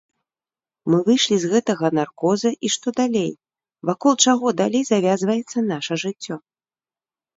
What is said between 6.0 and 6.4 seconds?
жыццё?